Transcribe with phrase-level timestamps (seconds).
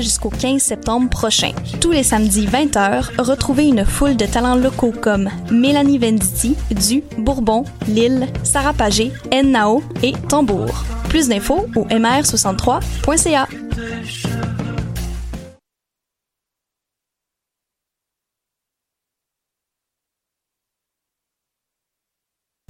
[0.00, 1.52] Jusqu'au 15 septembre prochain.
[1.80, 7.64] Tous les samedis 20h, retrouvez une foule de talents locaux comme Mélanie Venditti, Du, Bourbon,
[7.86, 9.12] Lille, Sarah Pagé,
[9.44, 10.84] Nao et Tambour.
[11.08, 13.46] Plus d'infos au mr63.ca.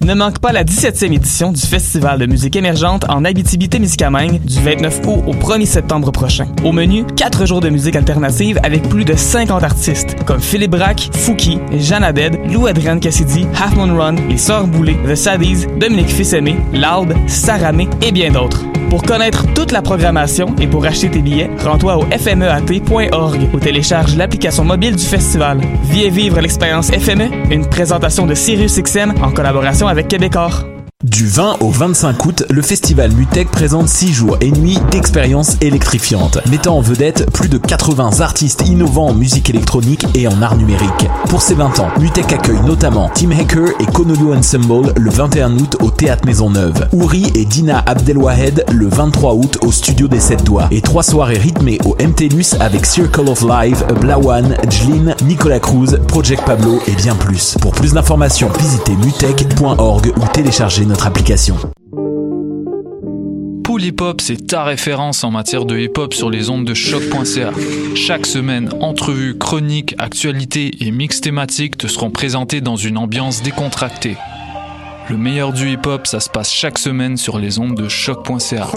[0.04, 5.00] Ne manque pas la 17e édition du Festival de musique émergente en Abitibi-Témiscamingue du 29
[5.06, 6.46] août au 1er septembre prochain.
[6.62, 11.08] Au menu, 4 jours de musique alternative avec plus de 50 artistes comme Philippe Braque,
[11.14, 16.10] Fouki, Jeanne Abed, Lou Adrienne Cassidy, Half Moon Run, Les Sœurs Boulay, The Saddies, Dominique
[16.10, 18.62] Fils-Aimé, Loud, Saramé et bien d'autres.
[18.94, 24.14] Pour connaître toute la programmation et pour acheter tes billets, rends-toi au fmeat.org ou télécharge
[24.14, 25.60] l'application mobile du festival.
[25.82, 30.64] Viens vivre l'expérience FME, une présentation de Sirius XM en collaboration avec Québecor.
[31.04, 36.38] Du 20 au 25 août, le festival Mutech présente 6 jours et nuits d'expériences électrifiantes,
[36.48, 41.06] mettant en vedette plus de 80 artistes innovants en musique électronique et en art numérique.
[41.28, 45.76] Pour ses 20 ans, Mutech accueille notamment Tim Hacker et Konolu Ensemble le 21 août
[45.82, 50.68] au Théâtre Maisonneuve, Ouri et Dina Abdelwahed le 23 août au Studio des 7 Doigts,
[50.70, 56.44] et trois soirées rythmées au MTLUS avec Circle of Life, Blawan, Jlin, Nicolas Cruz, Project
[56.46, 57.58] Pablo et bien plus.
[57.60, 61.56] Pour plus d'informations, visitez mutech.org ou téléchargez notre application.
[63.64, 66.74] Pool Hip Hop, c'est ta référence en matière de hip hop sur les ondes de
[66.74, 67.50] choc.ca.
[67.94, 74.16] Chaque semaine, entrevues, chroniques, actualités et mix thématiques te seront présentés dans une ambiance décontractée.
[75.08, 78.68] Le meilleur du hip hop, ça se passe chaque semaine sur les ondes de choc.ca.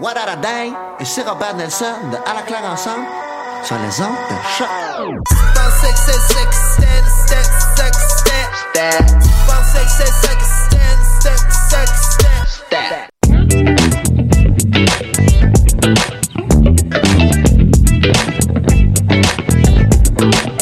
[0.00, 0.72] What a day?
[0.98, 3.04] Et c'est Robert Nelson de À la claire ensemble
[3.62, 4.68] sur les ondes de choc.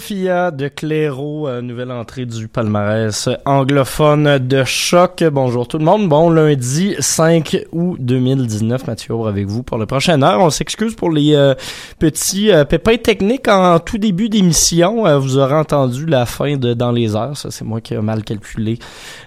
[0.02, 0.21] Sophie.
[0.22, 5.24] De Clairo, euh, nouvelle entrée du palmarès anglophone de choc.
[5.32, 6.08] Bonjour tout le monde.
[6.08, 10.38] Bon, lundi 5 août 2019, Mathieu Aubre avec vous pour la prochaine heure.
[10.38, 11.54] On s'excuse pour les euh,
[11.98, 15.18] petits euh, pépins techniques en tout début d'émission.
[15.18, 17.36] Vous aurez entendu la fin de Dans les heures.
[17.36, 18.78] Ça, c'est moi qui ai mal calculé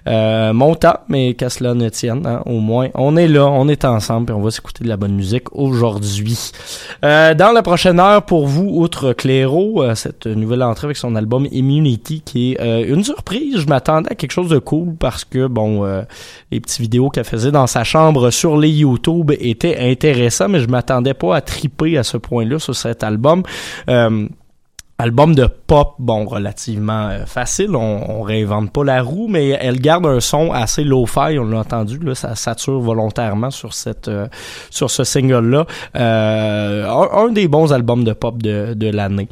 [0.07, 3.83] mon temps, mais qu'à cela ne tienne, hein, au moins, on est là, on est
[3.83, 6.51] ensemble et on va s'écouter de la bonne musique aujourd'hui.
[7.01, 12.21] dans la prochaine heure, pour vous, outre Clairo, cette nouvelle entrée avec son album Immunity
[12.21, 13.59] qui est euh, une surprise.
[13.59, 16.03] Je m'attendais à quelque chose de cool parce que bon, euh,
[16.51, 20.67] les petites vidéos qu'elle faisait dans sa chambre sur les YouTube étaient intéressants, mais je
[20.67, 23.43] m'attendais pas à triper à ce point-là sur cet album.
[23.89, 24.27] Euh,
[24.97, 29.81] album de pop, bon, relativement euh, facile, on, on, réinvente pas la roue, mais elle
[29.81, 34.27] garde un son assez low-fi, on l'a entendu, là, ça sature volontairement sur cette euh,
[34.69, 35.65] sur ce single-là.
[35.97, 39.27] Euh, un, des bons albums de pop de, de l'année.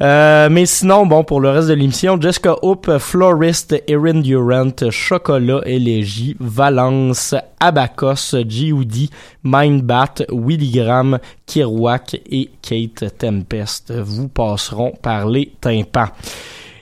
[0.00, 6.36] mais sinon, bon, pour le reste de l'émission, Jessica Hoop, Florist, Erin Durant, Chocolat, Élégie,
[6.38, 9.10] Valence, Abacos, G.O.D.,
[9.42, 11.18] Mindbat, Willy Graham,
[11.48, 16.10] Kirouac et Kate Tempest vous passeront par les tympans.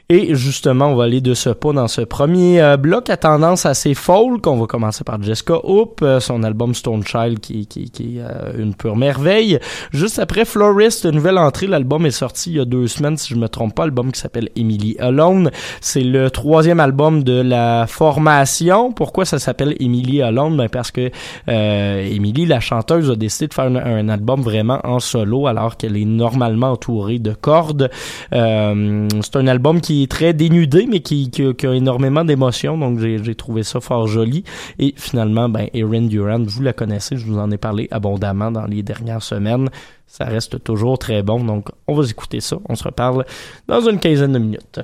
[0.08, 3.66] Et justement, on va aller de ce pas dans ce premier euh, bloc à tendance
[3.66, 4.46] assez folk.
[4.46, 8.20] On va commencer par Jessica Hoop, euh, son album Stone Child qui, qui, qui est
[8.20, 9.58] euh, une pure merveille.
[9.90, 13.36] Juste après Florist, nouvelle entrée, l'album est sorti il y a deux semaines, si je
[13.36, 15.50] me trompe pas, l'album qui s'appelle Emily Alone.
[15.80, 18.92] C'est le troisième album de la formation.
[18.92, 20.56] Pourquoi ça s'appelle Emily Alone?
[20.56, 21.10] Ben parce que
[21.48, 26.04] Emily, la chanteuse, a décidé de faire un, album vraiment en solo alors qu'elle est
[26.04, 27.90] normalement entourée de cordes.
[28.30, 32.78] c'est un album qui est très dénudé, mais qui, qui, a énormément d'émotions.
[32.78, 34.44] Donc, j'ai trouvé ça fort joli.
[34.78, 38.66] Et finalement, ben, Erin Durant, vous la connaissez, je vous en ai parlé abondamment dans
[38.66, 39.68] les dernières semaines.
[40.06, 41.42] Ça reste toujours très bon.
[41.44, 42.58] Donc, on va écouter ça.
[42.68, 43.24] On se reparle
[43.66, 44.80] dans une quinzaine de minutes.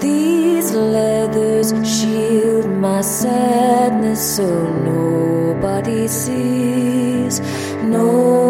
[0.00, 4.48] These leathers shield my sadness so
[4.82, 7.40] nobody sees,
[7.82, 8.49] nobody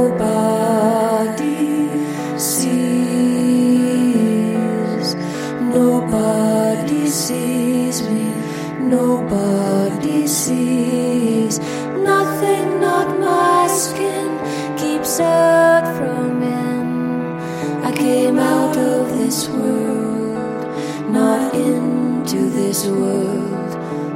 [22.87, 23.73] world.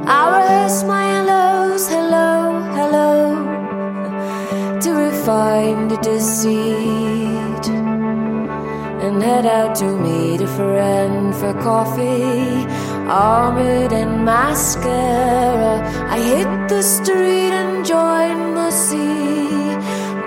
[0.07, 2.45] I rehearse my hellos, hello
[2.75, 3.55] hello
[4.81, 7.65] to refine the deceit
[9.03, 12.65] and head out to meet a friend for coffee.
[13.07, 15.73] Armored in mascara
[16.15, 19.75] i hit the street and join the sea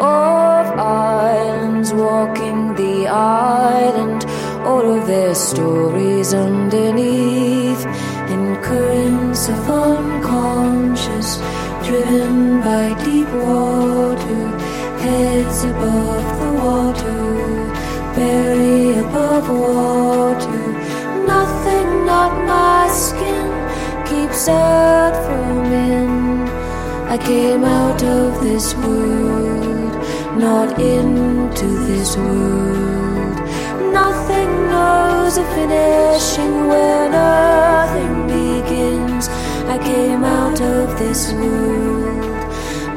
[0.01, 4.25] of islands walking the island.
[4.65, 6.98] All of their stories underneath
[9.49, 11.39] of unconscious
[11.87, 14.43] driven by deep water,
[14.99, 17.21] heads above the water,
[18.15, 20.61] belly above water.
[21.27, 23.49] Nothing, not my skin,
[24.11, 26.49] keeps out from in.
[27.09, 29.95] I came out of this world,
[30.37, 33.37] not into this world.
[33.93, 38.18] Nothing knows a finishing where nothing
[39.19, 39.29] begins.
[39.69, 42.23] I came out of this world,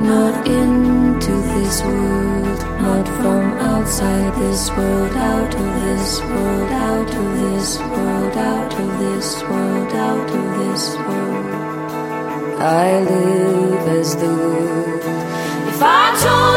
[0.01, 7.39] not into this world, not from outside this world, out of this world, out of
[7.41, 11.45] this world, out of this world, out of this world.
[12.61, 15.01] I live as the world.
[15.67, 16.50] If I told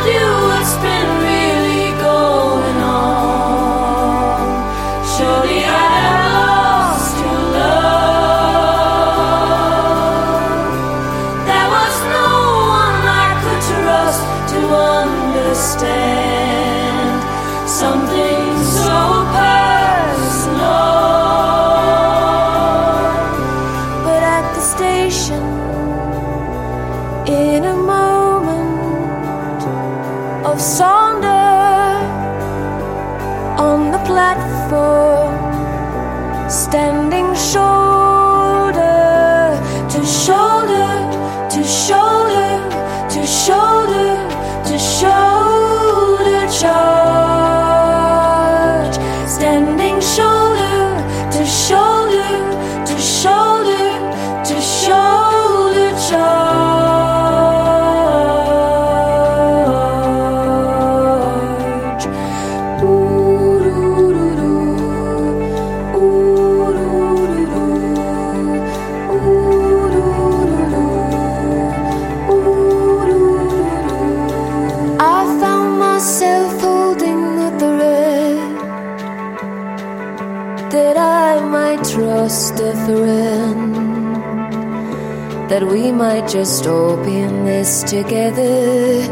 [86.14, 89.02] might just in this together.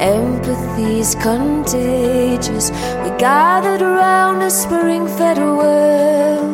[0.00, 2.70] Empathy's contagious.
[3.02, 6.44] We gathered around a spring fed well.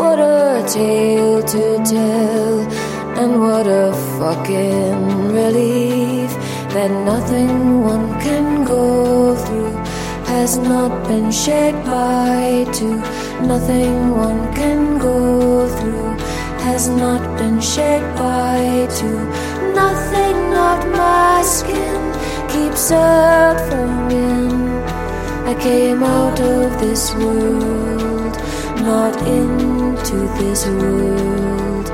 [0.00, 1.64] What a tale to
[1.94, 2.56] tell,
[3.20, 6.30] and what a fucking relief
[6.74, 9.76] that nothing one can go through
[10.32, 12.98] has not been shared by two.
[13.52, 14.87] Nothing one can
[16.78, 19.18] has not been shared by two.
[19.74, 22.00] Nothing not my skin
[22.54, 24.52] keeps out from in.
[25.52, 28.34] I came out of this world,
[28.90, 31.86] not into this world.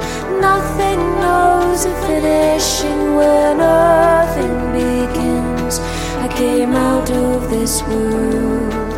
[0.48, 5.78] Nothing knows a finishing where nothing begins.
[6.26, 8.92] I came out of this world,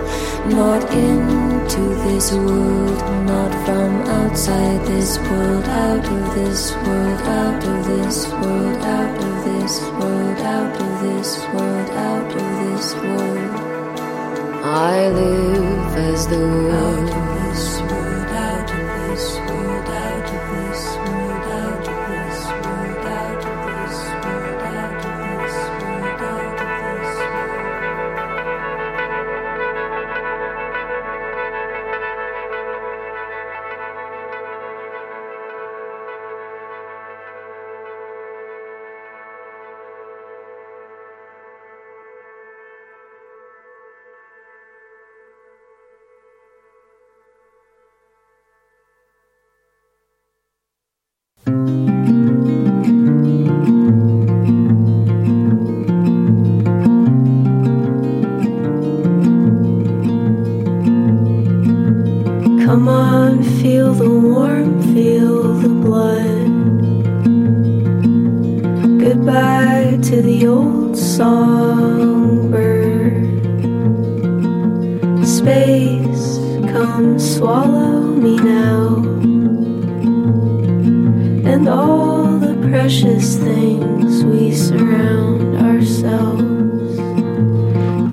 [0.50, 7.86] not into this world, not from outside this world, out of this world, out of
[7.86, 13.60] this world, out of this world, out of this world, out of this world.
[14.64, 17.35] I live as the world,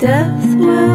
[0.03, 0.92] Death will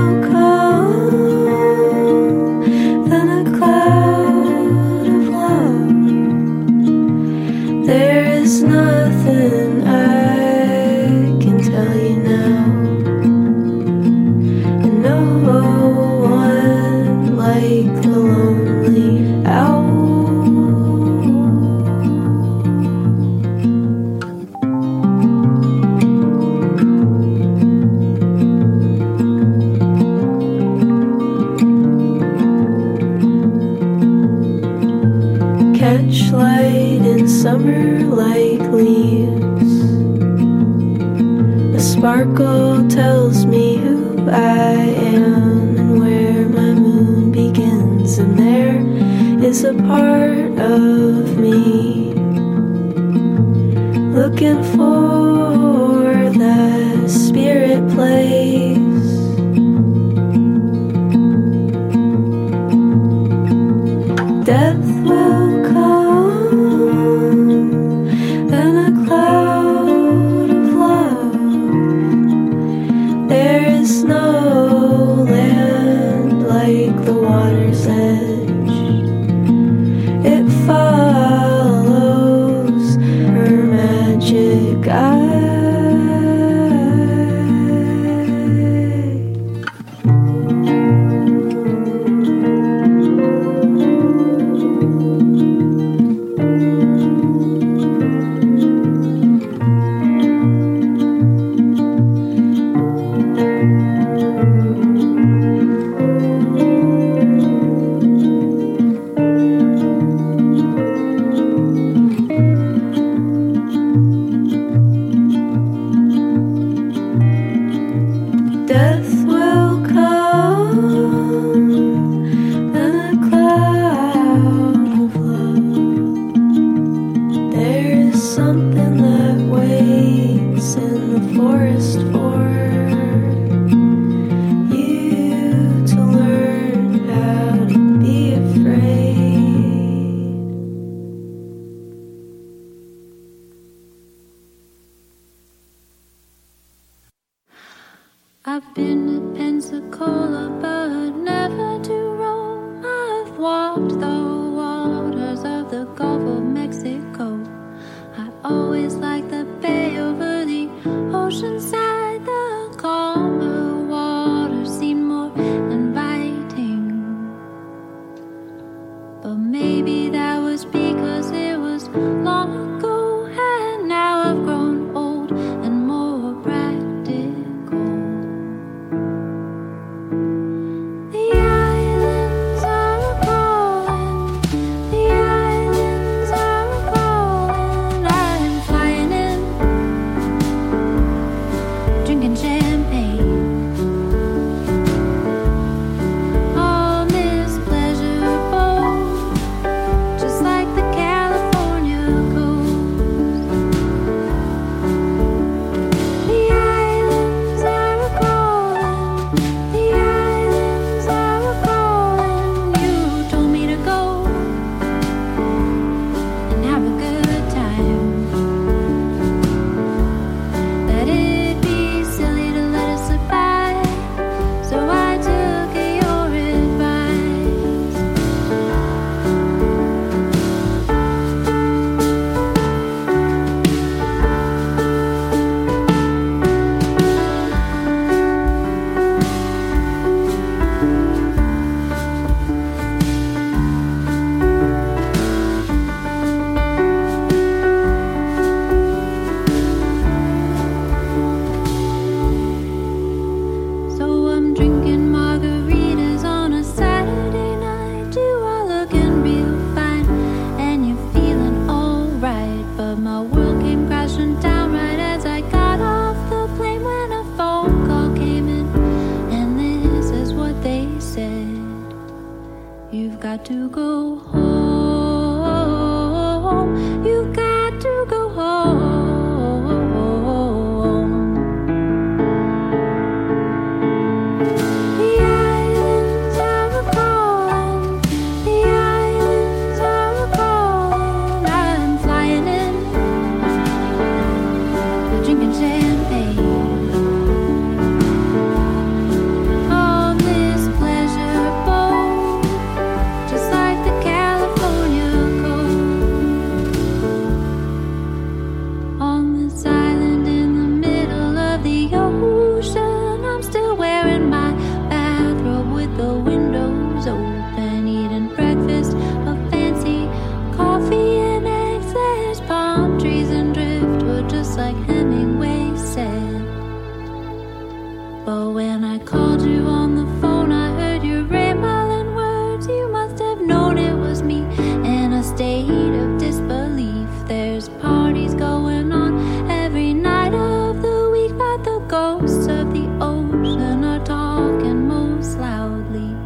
[335.71, 337.09] of disbelief.
[337.27, 343.85] There's parties going on every night of the week, but the ghosts of the ocean
[343.85, 346.17] are talking most loudly.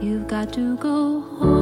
[0.00, 1.53] You've got to go home.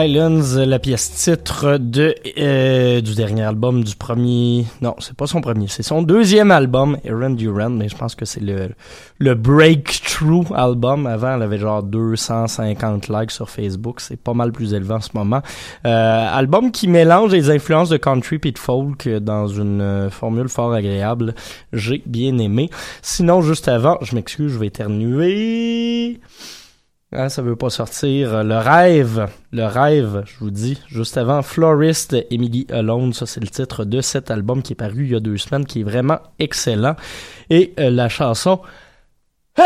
[0.00, 4.64] Islands, la pièce titre de euh, du dernier album du premier.
[4.80, 8.24] Non, c'est pas son premier, c'est son deuxième album, Aaron Duran, mais je pense que
[8.24, 8.68] c'est le
[9.18, 11.06] le breakthrough album.
[11.06, 15.10] Avant, elle avait genre 250 likes sur Facebook, c'est pas mal plus élevé en ce
[15.14, 15.42] moment.
[15.84, 20.48] Euh, album qui mélange les influences de country et de folk dans une euh, formule
[20.48, 21.34] fort agréable.
[21.72, 22.70] J'ai bien aimé.
[23.02, 26.20] Sinon, juste avant, je m'excuse, je vais éternuer.
[27.10, 28.44] Ah, ça veut pas sortir.
[28.44, 33.48] Le rêve, le rêve, je vous dis, juste avant, Florist, Emily Alone, ça c'est le
[33.48, 36.18] titre de cet album qui est paru il y a deux semaines, qui est vraiment
[36.38, 36.96] excellent.
[37.48, 38.60] Et euh, la chanson...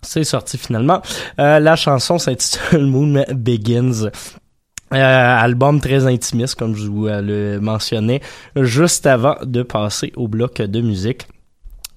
[0.00, 1.02] c'est sorti finalement.
[1.38, 4.10] Euh, la chanson s'intitule Moon Begins.
[4.94, 8.22] Euh, album très intimiste, comme je vous euh, le mentionnais,
[8.56, 11.28] juste avant de passer au bloc de musique.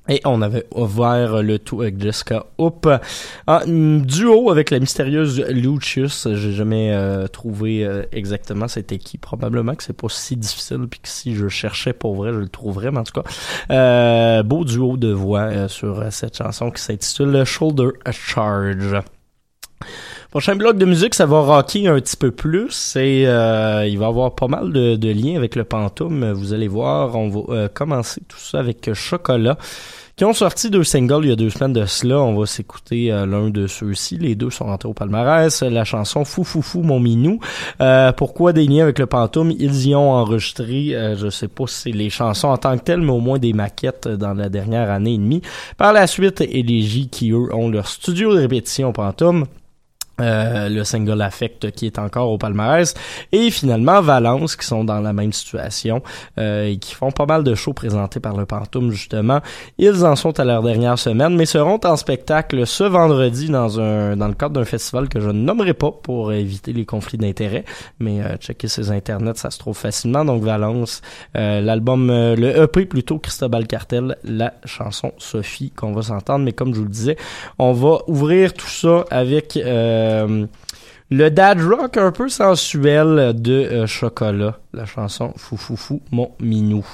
[0.09, 2.89] Et on avait ouvert le tout avec Jessica Hoop
[3.47, 6.27] en duo avec la mystérieuse Lucius.
[6.33, 9.19] J'ai jamais euh, trouvé euh, exactement c'était qui.
[9.19, 12.49] Probablement que c'est pas si difficile puis que si je cherchais pour vrai, je le
[12.49, 12.91] trouverais.
[12.91, 13.29] Mais en tout cas,
[13.69, 19.03] euh, beau duo de voix euh, sur cette chanson qui s'intitule Shoulder Charge.
[20.31, 24.05] Prochain bloc de musique, ça va rocker un petit peu plus et euh, il va
[24.05, 26.31] y avoir pas mal de, de liens avec le Pantoum.
[26.31, 29.57] Vous allez voir, on va euh, commencer tout ça avec Chocolat
[30.15, 32.21] qui ont sorti deux singles il y a deux semaines de cela.
[32.21, 34.19] On va s'écouter euh, l'un de ceux-ci.
[34.19, 35.63] Les deux sont rentrés au palmarès.
[35.63, 37.41] La chanson Fou Fou Fou Mon Minou.
[37.81, 39.51] Euh, pourquoi des liens avec le Pantoum?
[39.51, 43.01] Ils y ont enregistré, je sais pas si c'est les chansons en tant que telles,
[43.01, 45.41] mais au moins des maquettes dans la dernière année et demie.
[45.75, 49.45] Par la suite, Élégie qui, eux, ont leur studio de répétition Pantoum.
[50.21, 52.93] Euh, le single Affect qui est encore au palmarès.
[53.31, 56.01] Et finalement Valence qui sont dans la même situation
[56.37, 59.39] euh, et qui font pas mal de shows présentés par le Pantoum justement.
[59.77, 64.15] Ils en sont à leur dernière semaine mais seront en spectacle ce vendredi dans un
[64.15, 67.65] dans le cadre d'un festival que je ne nommerai pas pour éviter les conflits d'intérêts.
[67.99, 70.25] Mais euh, checker ces internets ça se trouve facilement.
[70.25, 71.01] Donc Valence
[71.37, 76.45] euh, l'album le EP plutôt Cristobal Cartel la chanson Sophie qu'on va s'entendre.
[76.45, 77.17] Mais comme je vous le disais
[77.59, 79.57] on va ouvrir tout ça avec
[81.11, 86.31] le dad rock un peu sensuel de euh, Chocolat, la chanson Fou Fou Fou Mon
[86.39, 86.85] Minou.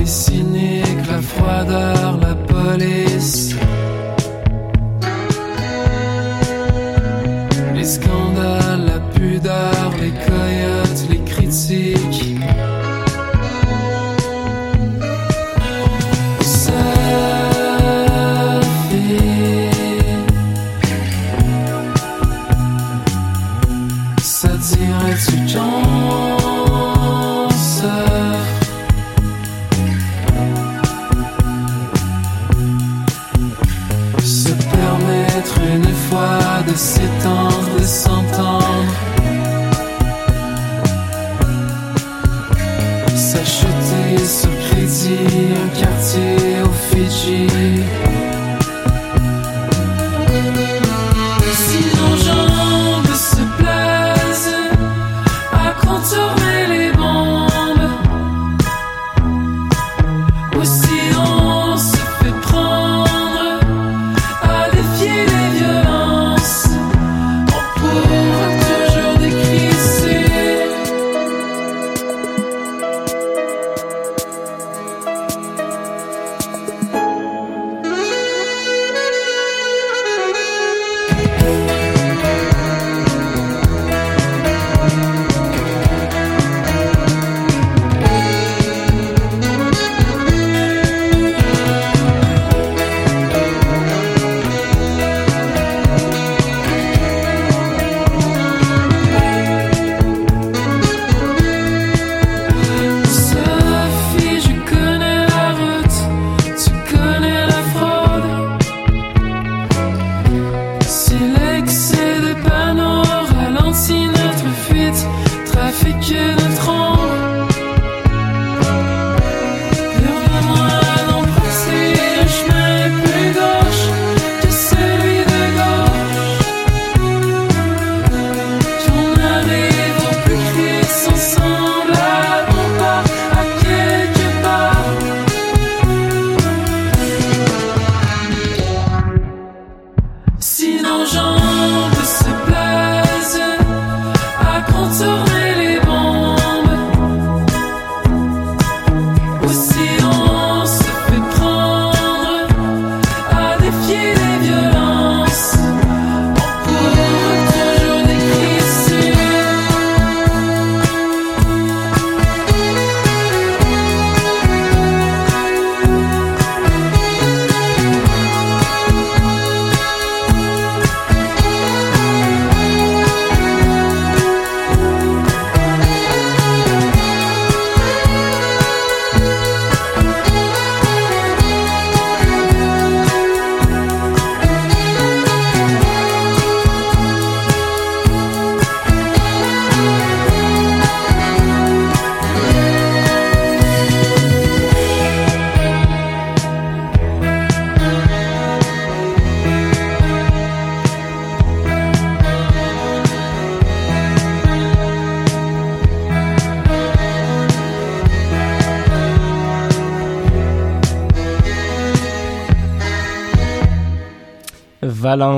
[0.00, 3.09] Les cyniques, la froideur, la police.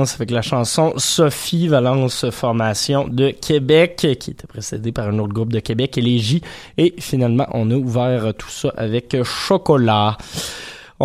[0.03, 5.53] Avec la chanson Sophie Valence formation de Québec qui était précédée par un autre groupe
[5.53, 6.41] de Québec Élégie
[6.77, 10.17] et finalement on a ouvert tout ça avec Chocolat.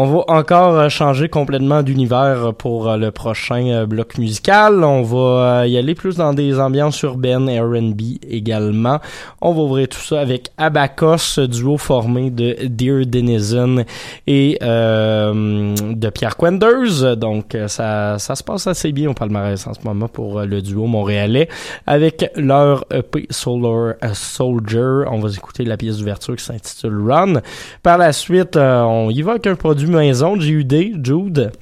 [0.01, 4.85] On va encore euh, changer complètement d'univers pour euh, le prochain euh, bloc musical.
[4.85, 9.01] On va y aller plus dans des ambiances urbaines R&B également.
[9.41, 13.85] On va ouvrir tout ça avec Abacos, duo formé de Dear Denizen
[14.29, 17.17] et de Pierre Quenders.
[17.17, 20.87] Donc ça, ça se passe assez bien au palmarès en ce moment pour le duo
[20.87, 21.49] montréalais
[21.89, 25.09] avec leur EP Solar Soldier.
[25.11, 27.41] On va écouter la pièce d'ouverture qui s'intitule Run.
[27.83, 31.53] Par la suite, on y va avec un produit maison, JUD, Jude.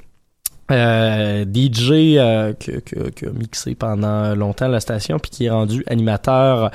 [0.69, 5.49] Euh, DJ euh, que, que, que a mixé pendant longtemps la station puis qui est
[5.49, 6.71] rendu animateur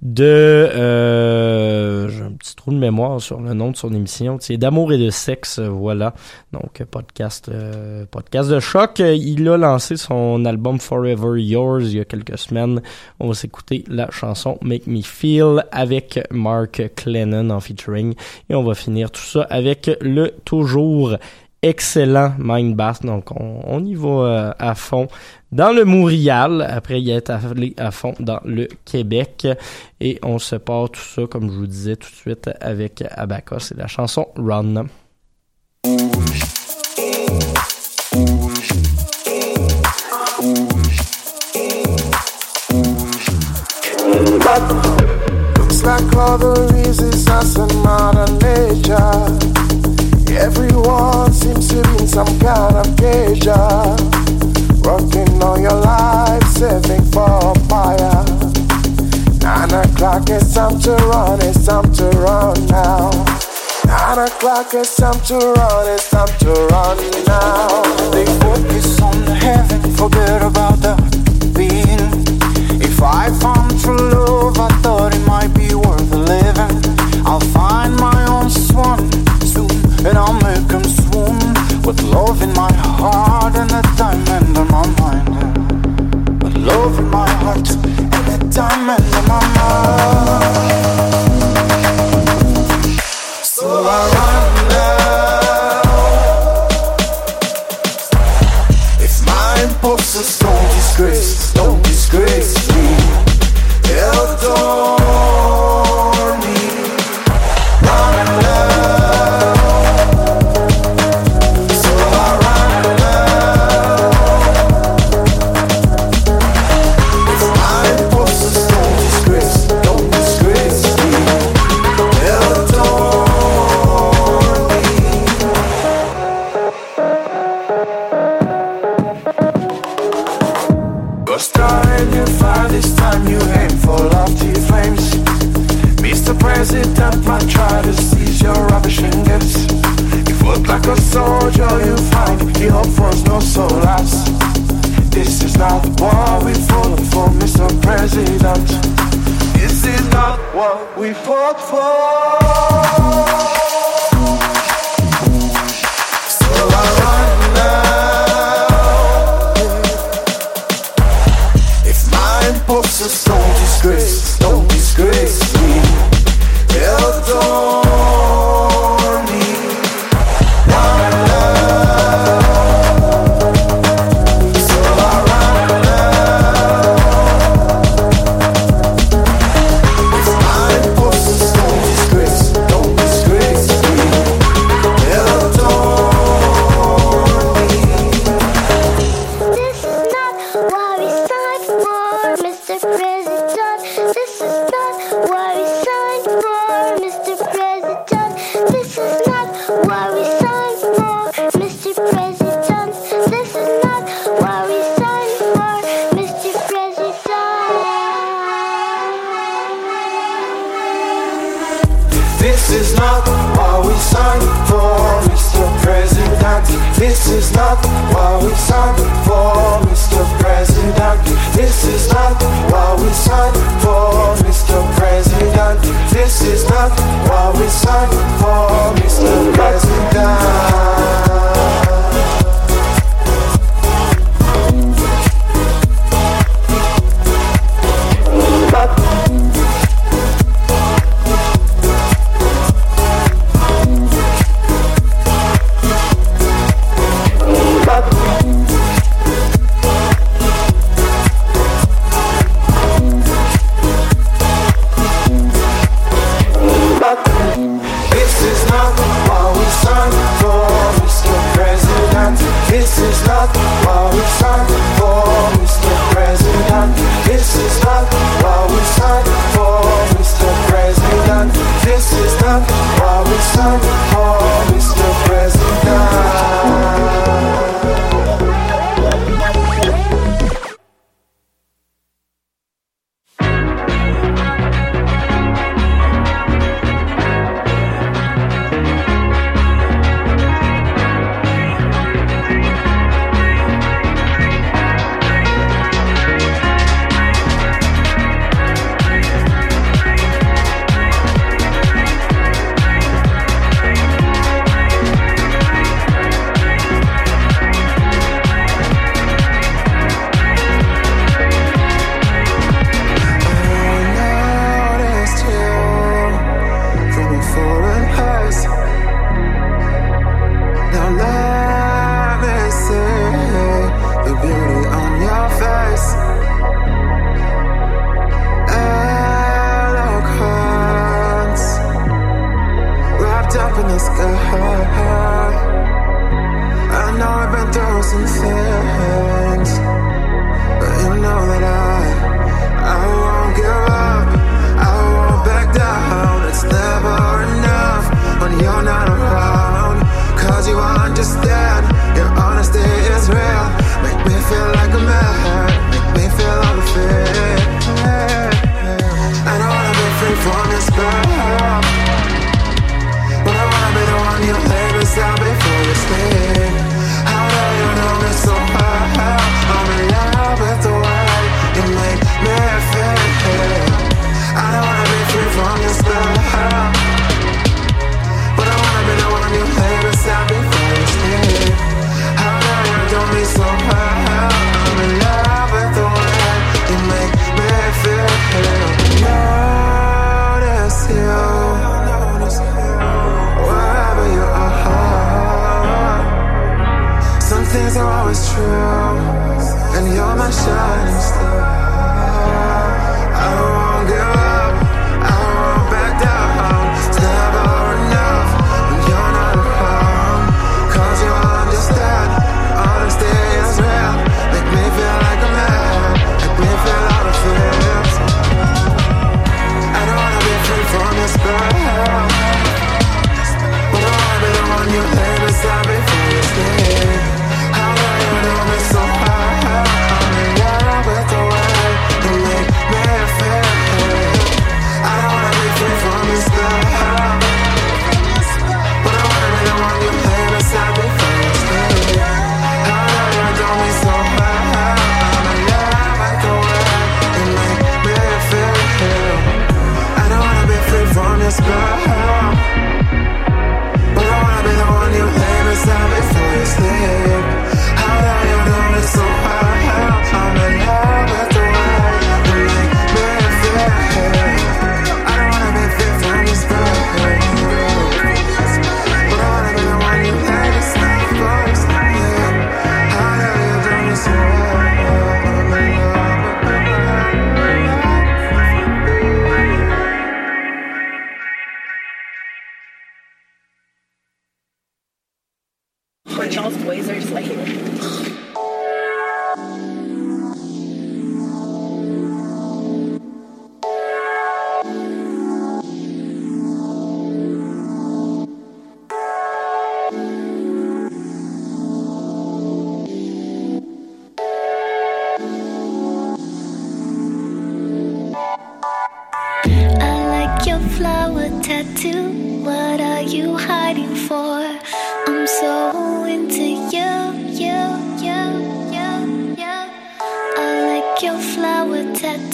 [0.00, 4.58] de euh, j'ai un petit trou de mémoire sur le nom de son émission c'est
[4.58, 6.14] d'amour et de sexe voilà.
[6.52, 9.00] Donc podcast euh, podcast de choc.
[9.00, 12.80] Il a lancé son album Forever Yours il y a quelques semaines.
[13.18, 18.14] On va s'écouter la chanson Make Me Feel avec Mark Clennon en featuring.
[18.48, 21.16] Et on va finir tout ça avec le toujours
[21.62, 23.00] excellent Mind Bass.
[23.00, 25.08] Donc, on, y va euh, à fond
[25.50, 26.66] dans le Montréal.
[26.68, 29.46] Après, il est allé à fond dans le Québec.
[30.00, 33.64] Et on se part tout ça, comme je vous disais tout de suite, avec Abacus.
[33.64, 34.86] C'est la chanson Run.
[50.38, 53.52] Everyone seems to be in some kind of danger.
[54.82, 58.24] Working all your life, saving for a fire.
[59.40, 63.10] Nine o'clock, it's time to run, it's time to run now.
[63.84, 67.82] Nine o'clock, it's time to run, it's time to run now.
[68.10, 72.21] They focus on the heaven, forget about the being.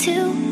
[0.08, 0.47] Tattoo.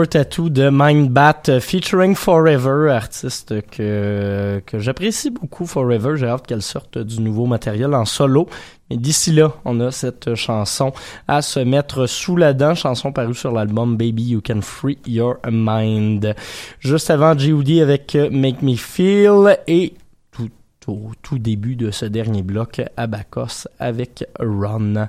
[0.00, 6.16] Flower Tattoo de Mindbat euh, featuring Forever, artiste que, que j'apprécie beaucoup, Forever.
[6.16, 8.48] J'ai hâte qu'elle sorte du nouveau matériel en solo.
[8.88, 10.92] Mais d'ici là, on a cette chanson
[11.28, 15.36] à se mettre sous la dent, chanson parue sur l'album Baby You Can Free Your
[15.50, 16.34] Mind.
[16.78, 17.82] Juste avant G.O.D.
[17.82, 19.92] avec euh, Make Me Feel et
[20.30, 20.48] tout
[20.86, 25.08] au tout début de ce dernier bloc, Abacos avec Run.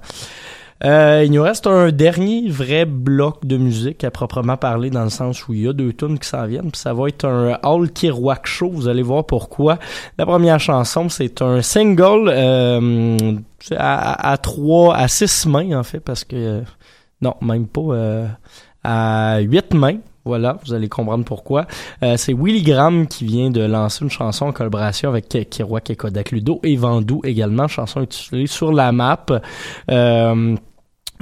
[0.84, 5.10] Euh, il nous reste un dernier vrai bloc de musique à proprement parler dans le
[5.10, 6.72] sens où il y a deux tunes qui s'en viennent.
[6.72, 8.70] Puis ça va être un All Kiroak Show.
[8.72, 9.78] Vous allez voir pourquoi.
[10.18, 13.38] La première chanson, c'est un single euh,
[13.78, 16.62] à, trois, à six mains en fait, parce que euh,
[17.22, 18.28] non, même pas euh,
[18.84, 19.98] à huit mains.
[20.24, 21.66] Voilà, vous allez comprendre pourquoi.
[22.04, 25.96] Euh, c'est Willy Graham qui vient de lancer une chanson en collaboration avec Kiroak et
[25.96, 29.26] Kodak Ludo et Vandou également, chanson utilisée sur la map.
[29.90, 30.56] Euh,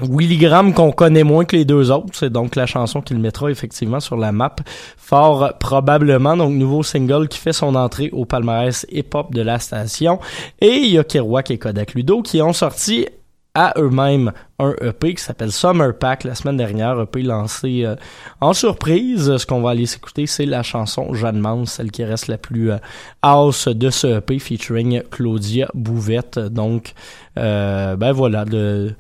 [0.02, 3.50] Willy Graham qu'on connaît moins que les deux autres, c'est donc la chanson qu'il mettra
[3.50, 4.56] effectivement sur la map,
[4.98, 10.20] fort probablement, donc nouveau single qui fait son entrée au palmarès hip-hop de la station.
[10.62, 13.08] Et il y a Kerouac et Kodak Ludo qui ont sorti
[13.56, 17.96] à eux-mêmes un EP qui s'appelle Summer Pack la semaine dernière, EP lancé euh,
[18.42, 19.38] en surprise.
[19.38, 22.72] Ce qu'on va aller s'écouter, c'est la chanson Jeanne Mance, celle qui reste la plus
[22.72, 22.78] euh,
[23.22, 26.40] house de ce EP featuring Claudia Bouvette.
[26.40, 26.94] Donc,
[27.38, 28.94] euh, ben voilà, de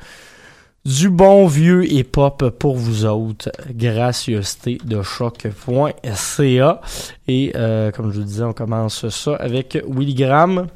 [0.86, 3.52] du bon vieux hip-hop pour vous autres.
[3.72, 6.82] Gracieuseté de choc.ca.
[7.28, 10.68] Et euh, comme je vous disais, on commence ça avec Willy Graham.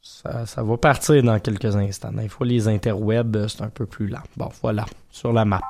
[0.00, 2.12] Ça, ça va partir dans quelques instants.
[2.12, 4.18] Des fois, les interwebs, c'est un peu plus lent.
[4.36, 5.60] Bon, voilà, sur la map.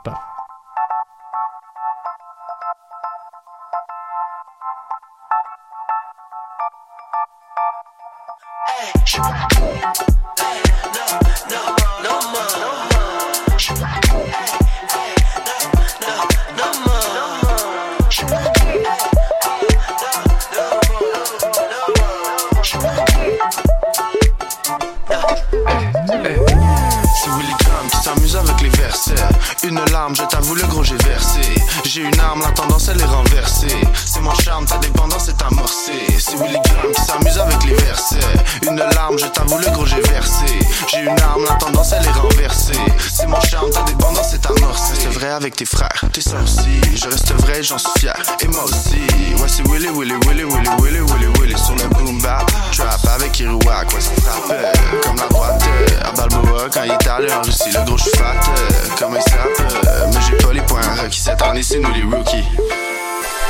[45.45, 46.81] Avec tes frères, t'es ça aussi.
[46.95, 48.15] Je reste vrai, j'en suis fier.
[48.41, 48.97] Et moi aussi.
[49.37, 51.59] Ouais, c'est Willy, Willy, Willy, Willy, Willy, Willy, Willy.
[51.59, 53.93] Sur le boom bap, trap avec Kirouac.
[53.93, 54.51] Ouais, ça frappe?
[54.51, 54.73] Euh,
[55.03, 55.63] comme la droite.
[55.69, 58.25] euh, À Balboa, quand il est allé en Russie, le gros, je suis fat.
[58.49, 61.21] euh, Comme un sap, euh, mais j'ai pas les points requis.
[61.21, 62.37] Cette année, c'est nous les rookies.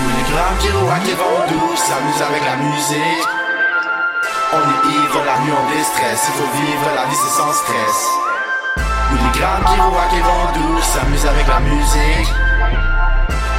[0.00, 3.28] Willy Graham, Kirouac et Vandou s'amuse avec la musique.
[4.52, 6.22] On est ivre, la nuit on déstresse.
[6.26, 8.33] Il faut vivre la vie, c'est sans stress.
[9.14, 12.30] Willy Graham, Kirouac et Vandou s'amuse avec la musique.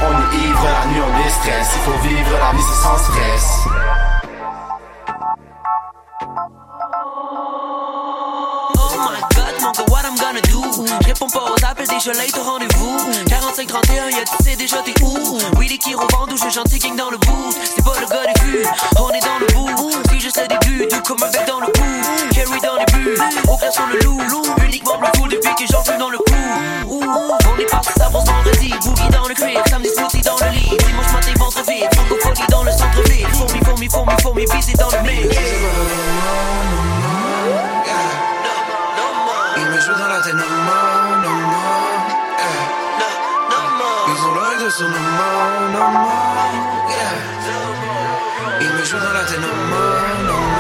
[0.01, 1.70] On est ivre, la nuit on déstresse.
[1.76, 3.68] Il faut vivre la vie, c'est sans stress.
[8.78, 9.86] Oh
[10.18, 10.62] gonna do?
[11.06, 12.97] Réponds pas aux appels, déjà late au rendez-vous.
[13.28, 15.39] 45-31, y'a tu sais déjà t'es où?
[15.58, 17.56] Willy qui revend où je gentil gang dans le boot.
[17.76, 18.66] C'est pas le gars des vues,
[18.99, 19.91] on est dans le bout.
[20.10, 21.68] C'est juste le début, tout comme avec dans le
[22.46, 23.18] dans les buts.
[23.50, 24.43] Au grain sur le loup, loup.
[24.64, 26.34] Uniquement Bluetooth depuis que j'en dans le cou.
[26.88, 28.74] Ouh, on est parti, ça brosse vendredi.
[28.84, 30.78] Boogie dans le cuir, samedi smoothie dans le lit.
[30.86, 31.89] Dimanche matin, ventre vide.
[31.96, 33.28] Francophonie dans le centre-ville.
[33.34, 35.36] Fourmi, fourmi, fourmi, fourmi, visée dans le mix.
[39.58, 41.96] Il me joue dans la tête, no more, no more.
[44.08, 46.12] Ils ont l'oreille de son no more, no more.
[48.62, 50.55] Il me joue dans la tête, no.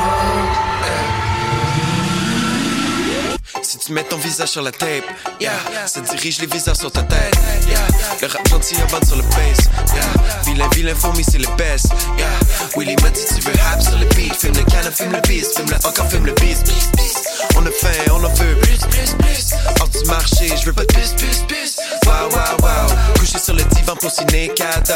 [3.85, 5.03] Tu mets ton visage sur la tape,
[5.39, 5.51] yeah,
[5.85, 7.35] ça dirige les visages sur ta tête.
[7.67, 7.79] Yeah.
[8.21, 9.69] Le rap gentil abonne sur le bass.
[9.93, 10.41] Yeah.
[10.45, 11.87] Vilain, vilain, fourmi, c'est le best.
[12.17, 12.27] Yeah.
[12.75, 14.35] Willy m'a dit tu veux rap sur le beat?
[14.35, 15.55] Filme le canon, filme le beast.
[15.55, 16.65] Filme le encore, filme le beast.
[16.65, 17.24] beast, beast.
[17.55, 18.79] On a faim, on en veut plus,
[19.19, 19.53] plus.
[19.79, 21.77] Hors du marché, je veux pas de plus, plus, plus.
[22.05, 22.95] Wow, wow, wow.
[23.19, 24.93] Couché sur le divan pour signer cadeau.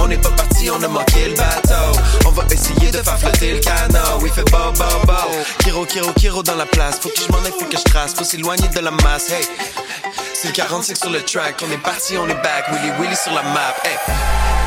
[0.00, 1.98] On n'est pas parti, on a manqué le bateau.
[2.26, 4.20] On va essayer de faire flotter le canot.
[4.20, 5.14] Oui, fait beau, beau, beau.
[5.60, 6.98] Kiro, Kiro, Kiro dans la place.
[7.00, 8.14] Faut que je m'en aille, faut que je trace.
[8.14, 9.30] Faut s'éloigner de la masse.
[9.30, 9.46] Hey,
[10.34, 11.62] c'est le 45 sur le track.
[11.66, 12.66] On est parti, on est back.
[12.72, 13.74] Willy, Willy sur la map.
[13.84, 14.57] Hey.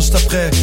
[0.00, 0.59] Juste après.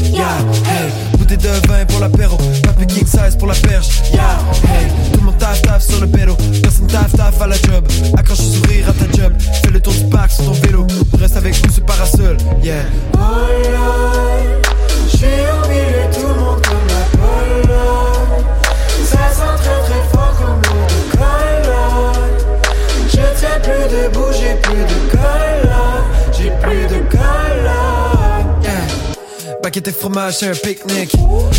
[30.17, 31.13] Fromage, c'est un pique-nique.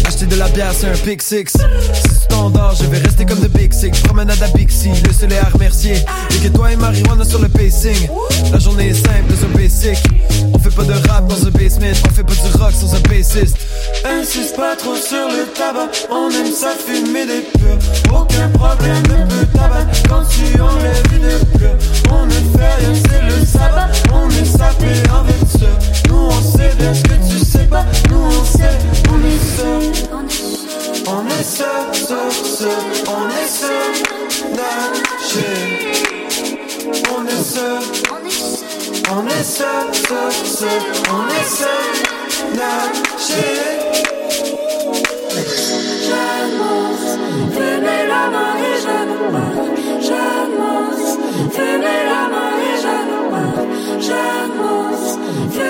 [0.06, 1.56] Acheter de la bière, c'est un pick six.
[2.28, 3.90] T'endors, je vais rester comme de Big Six.
[4.02, 5.94] Promenade à Bixi, le soleil à remercier.
[5.94, 8.08] Et que toi et marijuana sur le pacing.
[8.52, 9.98] La journée est simple, c'est un basic.
[10.52, 11.86] On fait pas de rap dans un basement.
[12.06, 13.56] On fait pas du rock sans un bassiste.
[14.04, 17.78] Insiste pas trop sur le tabac, on aime ça fumer des purs.
[18.12, 21.76] Aucun problème peut t'abattre quand tu enlèves une pleure.
[22.10, 25.47] On ne fait rien, c'est le sabbat, on est sapé avec
[26.08, 28.78] Nous on sait bien que tu sais pas, nous on sait,
[29.10, 29.82] on est seul.
[31.10, 32.68] On est seul, seul,
[33.06, 33.92] on est seul,
[34.52, 35.54] nager.
[37.10, 37.82] On est seul,
[39.10, 39.94] on est seul,
[40.44, 41.92] seul, on est seul,
[42.54, 43.78] nager.
[46.08, 47.08] J'annonce,
[47.52, 49.38] fumez la marée, j'annonce.
[50.06, 51.18] J'annonce,
[51.54, 51.88] j'annonce.
[52.06, 52.76] La marée,
[53.98, 54.77] j'annonce.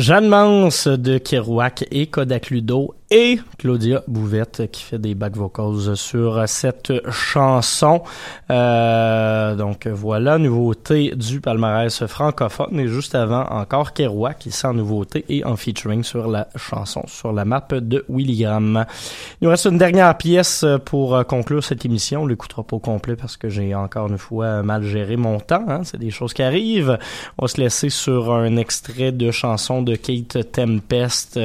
[0.00, 5.96] Jeanne Mance de Kerouac et Kodak Ludo et Claudia Bouvette qui fait des back vocals
[5.96, 8.02] sur cette chanson.
[8.50, 15.24] Euh, donc voilà, nouveauté du palmarès francophone et juste avant encore Kerouac qui sent nouveauté
[15.28, 18.86] et en featuring sur la chanson sur la map de Willy Graham.
[19.40, 22.22] Il nous reste une dernière pièce pour conclure cette émission.
[22.22, 25.64] On l'écoutera pas au complet parce que j'ai encore une fois mal géré mon temps.
[25.68, 25.80] Hein.
[25.84, 26.98] C'est des choses qui arrivent.
[27.38, 31.40] On va se laisser sur un extrait de chanson de Kate Tempest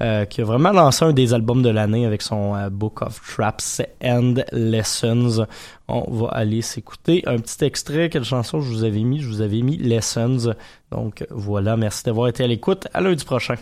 [0.00, 3.20] euh, qui a vraiment lancé un des albums de l'année avec son euh, Book of
[3.20, 5.46] Traps and Lessons.
[5.88, 8.08] On va aller s'écouter un petit extrait.
[8.08, 9.20] Quelle chanson je vous avais mis?
[9.20, 10.54] Je vous avais mis Lessons.
[10.90, 12.88] Donc voilà, merci d'avoir été à l'écoute.
[12.94, 13.56] À lundi prochain.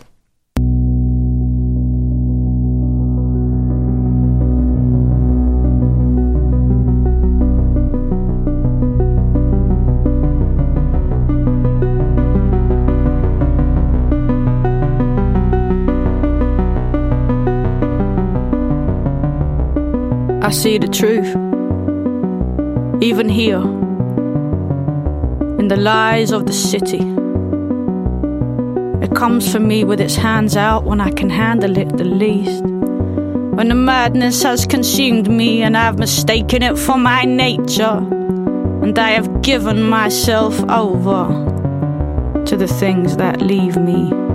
[20.45, 21.29] I see the truth.
[23.01, 23.61] Even here,
[25.57, 26.99] in the lies of the city.
[29.01, 32.61] It comes for me with its hands out when I can handle it the least.
[32.61, 38.05] When the madness has consumed me and I've mistaken it for my nature,
[38.83, 44.32] and I have given myself over to the things that leave me.